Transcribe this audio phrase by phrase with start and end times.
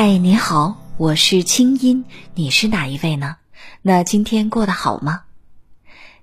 [0.00, 2.04] 嗨，你好，我是清音，
[2.36, 3.34] 你是哪一位呢？
[3.82, 5.22] 那今天过得好吗？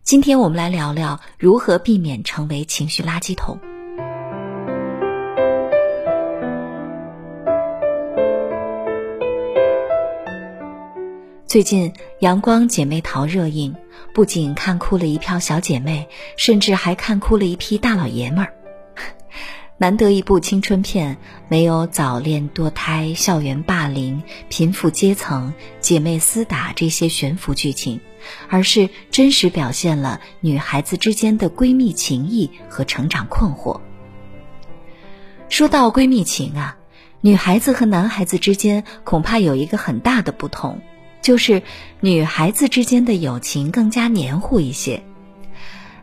[0.02, 3.60] 今天我们来聊聊如何避免成为情绪垃圾桶。
[11.46, 13.76] 最近阳光姐妹淘热映，
[14.14, 16.08] 不仅看哭了一票小姐妹，
[16.38, 18.54] 甚至还看哭了一批大老爷们儿。
[19.78, 21.18] 难得一部青春片，
[21.50, 28.00] 没有早恋、堕胎、校园霸凌、贫富阶层、姐妹厮打这些悬浮剧情，
[28.48, 33.82] 而是真实表现了女孩子之间的闺蜜情谊和成长困惑。
[35.50, 36.78] 说到闺蜜情啊，
[37.20, 40.82] 女孩子和男孩子之间恐怕有一个很大的不同。
[41.22, 41.64] 就是
[42.02, 45.04] 女孩子之间的友情更加黏糊一些，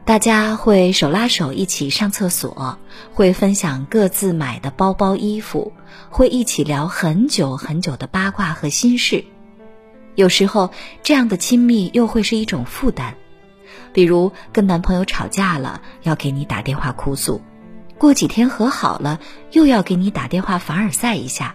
[0.04, 2.76] 大家会手拉手一起上厕所，
[3.14, 5.72] 会分享各自买的包包、衣服，
[6.10, 9.24] 会一起聊很久很久的八卦和心事。
[10.16, 10.70] 有时候，
[11.04, 13.14] 这样的亲密又会是一种负担，
[13.92, 17.40] 比如跟男朋友吵架了，要给你打电话哭诉；
[17.96, 19.20] 过几天和好了，
[19.52, 21.54] 又要给你打电话凡尔赛一下。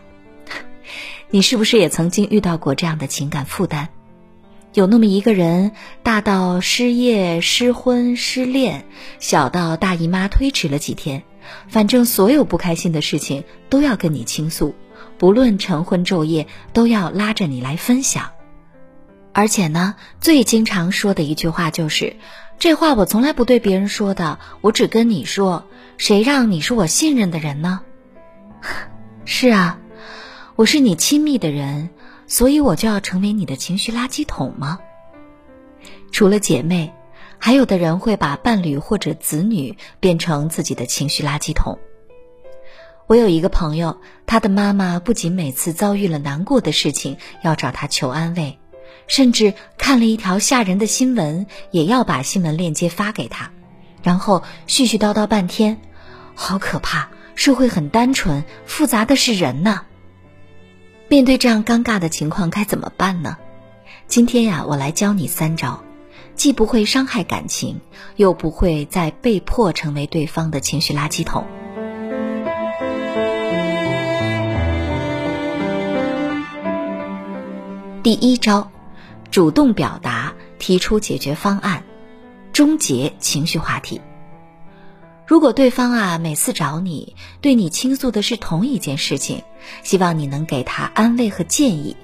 [1.30, 3.90] 你是不是也曾经遇到过这样的情感负担？
[4.78, 5.72] 有那么一个人，
[6.04, 8.86] 大到失业、失婚、失恋，
[9.18, 11.24] 小到大姨妈推迟了几天，
[11.68, 14.76] 反正所有不开心的事情都要跟你倾诉，
[15.18, 18.30] 不论晨昏昼夜，都要拉着你来分享。
[19.34, 22.16] 而且呢，最经常说的一句话就是
[22.60, 25.66] ：“这话我从来不对别人说的，我只跟你说，
[25.98, 27.82] 谁让你是我信任的人呢？”
[29.26, 29.80] 是啊。
[30.56, 31.92] 我是你亲密的人，
[32.28, 34.80] 所以我就要成为你的情绪垃圾桶吗？
[36.12, 36.94] 除了姐妹，
[37.40, 41.80] 还有的人会把伴侣或者子女变成自己的情绪垃圾桶。
[43.08, 48.60] 我有一个朋友，他的妈妈不仅每次遭遇了难过的事情要找他求安慰，
[49.08, 53.52] 甚至看了一条吓人的新闻，也要把新闻链接发给他，
[54.04, 55.80] 然后絮絮叨叨半天，
[56.36, 57.10] 好可怕！
[57.36, 59.84] 社会很单纯，复杂的是人呐。
[61.10, 63.38] 面对这样尴尬的情况该怎么办呢？
[64.08, 65.82] 今天呀，我来教你三招，
[66.36, 67.80] 既不会伤害感情，
[68.18, 71.46] 又不会再被迫成为对方的情绪垃圾桶。
[78.04, 78.70] 第一招，
[79.32, 81.84] 主动表达，提出解决方案，
[82.52, 84.02] 终结情绪话题。
[85.28, 89.44] 如果对方啊每次找你，对你倾诉的是同一件事情，
[89.84, 91.98] 希望你能给他安慰和建议，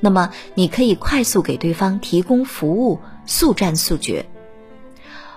[0.00, 4.26] 那么你可以快速给对方提供服务，速战速决。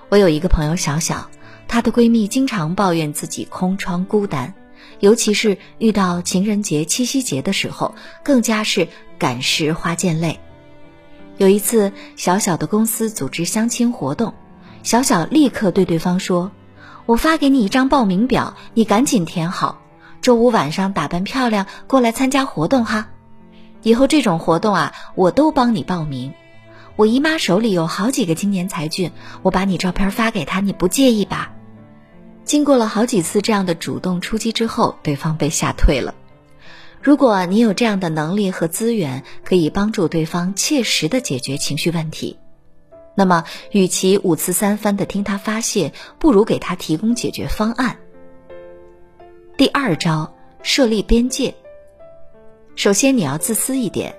[0.09, 1.29] 我有一个朋友小小，
[1.67, 4.55] 她的闺蜜经常抱怨自己空窗孤单，
[4.99, 7.93] 尤其是遇到情人节、七夕节的时候，
[8.23, 8.87] 更加是
[9.19, 10.39] 感时花溅泪。
[11.37, 14.33] 有一次，小小的公司组织相亲活动，
[14.81, 16.51] 小小立刻对对方说。
[17.07, 19.81] 我发给你一张报名表，你赶紧填好。
[20.21, 23.07] 周五晚上打扮漂亮过来参加活动哈。
[23.81, 26.33] 以后这种活动啊，我都帮你报名。
[26.97, 31.53] 我姨妈手里有好几个青年才俊，我把你照片发给她，你不介意吧？
[32.43, 36.13] 经过了好几次这样的主动出击之后，对方被吓退了。
[37.01, 42.37] 如果你有这样的能力和资源，可以帮助对方切实的解决情绪问题。
[43.19, 47.97] 那么，与其五次三番的听他发泄，不如给他提供解决方案。
[49.57, 51.55] 第二招，设立边界。
[52.75, 54.15] 首先，你要自私一点，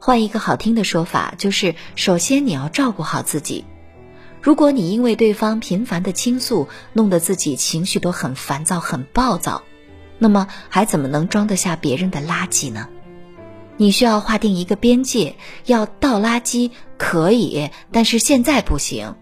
[0.00, 3.64] 换一个好听的说法，就是首先你要照顾好自己。
[4.42, 9.62] 如果你因为对方频繁的倾诉，弄得自己情绪都很烦躁、很暴躁，
[10.18, 12.88] 那么还怎么能装得下别人的垃圾呢？
[13.80, 19.14] 你需要划定一个边界，要倒垃圾可以，但是现在不行，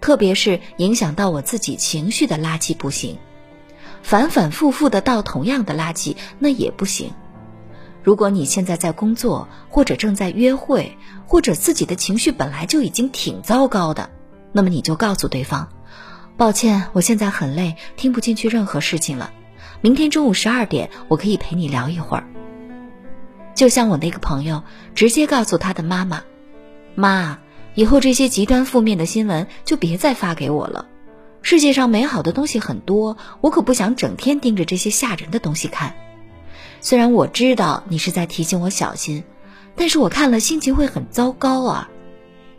[0.00, 3.18] 特别是影响到我自己情绪的垃圾不行。
[4.02, 7.12] 反反复复的倒同样的垃圾那也不行。
[8.02, 10.96] 如果你现在在工作，或者正在约会，
[11.26, 14.08] 或者自己的情绪本来就已经挺糟糕的，
[14.50, 15.68] 那么你就告诉对方：
[16.38, 19.30] 抱歉，我现在很累，听不进去任何事情了。
[19.82, 22.26] 明天中午十二点，我可以陪你聊一会儿。
[23.56, 24.62] 就像我那个朋友，
[24.94, 26.22] 直接告诉他的妈妈
[26.94, 27.38] ：“妈，
[27.74, 30.86] 以后这些极端负面的新闻就别再发给我了。
[31.40, 35.94] 世界上美好的东西很多，我可不想整天盯着这些吓人的东西看。
[36.82, 39.24] 虽然我知道你是在提醒我小心，
[39.74, 41.88] 但是我看了心情会很糟糕啊。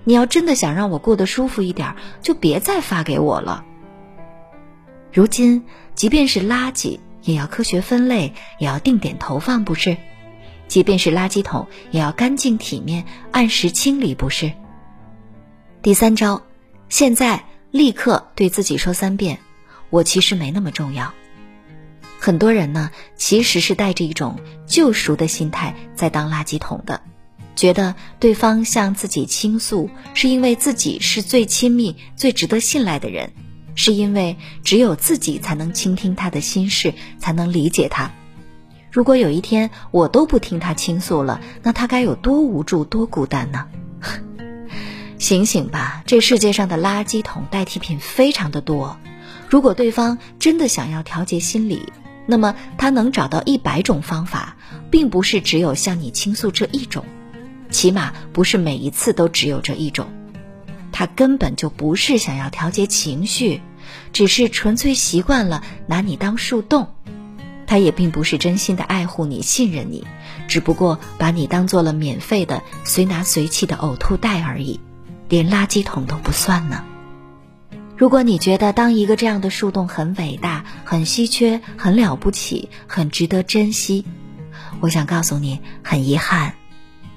[0.04, 3.64] 你要真的想让我过得舒服一点，就别再发给我了。
[5.14, 5.64] 如今，
[5.94, 9.96] 即便是垃圾，也要科学分类，也要定点投放，不是？”
[10.68, 14.52] 即便是垃圾桶，也要干净体面，按时清理，不是？
[15.82, 16.42] 第三招，
[16.90, 19.40] 现在立刻对自己说三遍
[19.90, 21.14] ：“我其实没那么重要。”
[22.20, 27.00] 很多人呢，其实是带着一种救赎的心态在当垃圾桶的，
[27.56, 33.32] 觉得对方向自己倾诉，是因为自己是最亲密、最值得信赖的人，
[33.76, 38.12] 是因为只有自己才能倾听他的心事，才能理解他。
[38.98, 43.68] 如果有一天我都不听他倾诉了，那他该有多无助、多孤单呢？
[45.20, 48.98] 醒醒吧，这世界上的垃圾桶代替品非常的多。
[49.48, 51.94] 如果对方真的想要调节心理，
[52.26, 54.58] 那么他能找到一百种方法，
[54.90, 57.06] 并不是只有向你倾诉这一种，
[57.70, 60.08] 起码不是每一次都只有这一种。
[60.92, 63.62] 他根本就不是想要调节情绪，
[64.12, 66.88] 只是纯粹习惯了拿你当树洞。
[67.68, 70.08] 他也并不是真心的爱护你、信任你，
[70.48, 74.80] 只不过把你当做了免费的、随拿随弃的呕吐袋而已，
[75.30, 76.84] 连垃圾桶都不算呢。
[77.98, 84.06] 如果你觉得当一个这样的树洞很伟大、很稀缺、很了不起、很值得珍惜，
[84.80, 86.54] 我想告诉你，很遗憾，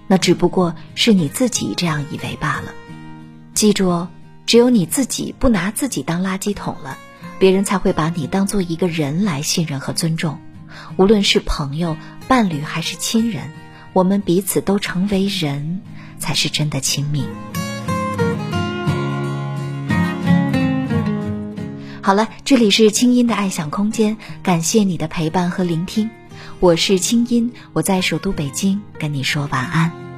[0.06, 2.72] 那只不过是你自己这样以为罢了。
[3.54, 4.08] 记住哦，
[4.46, 6.96] 只有你自己不拿自己当垃圾桶了，
[7.38, 10.38] 别人才会把你当做一个人来信任和尊重。
[10.96, 11.96] 无论是朋友、
[12.28, 13.50] 伴侣还是亲人，
[13.92, 15.80] 我们彼此都成为人，
[16.18, 17.24] 才是真的亲密。
[22.02, 26.10] 好了，这里是清音的爱想空间，感谢你的陪伴和聆听，
[26.58, 30.09] 我是清音，我在首都北京跟你说晚安。